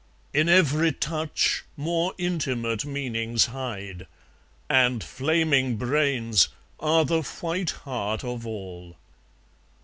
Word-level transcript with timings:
In 0.33 0.49
every 0.49 0.91
touch 0.93 1.63
more 1.77 2.15
intimate 2.17 2.85
meanings 2.85 3.45
hide; 3.45 4.07
And 4.67 5.03
flaming 5.03 5.75
brains 5.75 6.49
are 6.79 7.05
the 7.05 7.21
white 7.21 7.69
heart 7.85 8.23
of 8.23 8.47
all. 8.47 8.95